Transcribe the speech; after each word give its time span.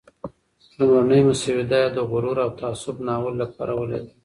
لومړنی 0.77 1.21
مسوده 1.29 1.77
یې 1.83 1.89
د 1.95 1.97
"غرور 2.09 2.37
او 2.45 2.49
تعصب" 2.59 2.95
ناول 3.07 3.33
لپاره 3.43 3.73
ولېږله. 3.79 4.13